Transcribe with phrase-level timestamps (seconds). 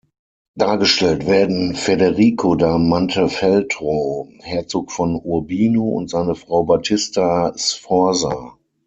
[0.57, 8.57] Dargestellt werden Federico da Montefeltro, Herzog von Urbino und seine Frau Battista Sforza.